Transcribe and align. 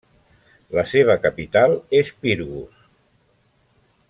La 0.77 0.83
seva 0.91 1.17
capital 1.27 1.77
és 2.01 2.11
Pirgos. 2.25 2.85